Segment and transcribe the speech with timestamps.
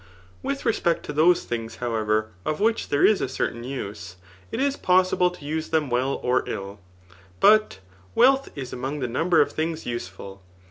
[0.41, 4.15] With respect to those things, however, of which there is a certain use,
[4.51, 6.79] it is possible to use them well or ilk
[7.39, 7.81] But
[8.15, 10.41] wealth is among the number of things useful.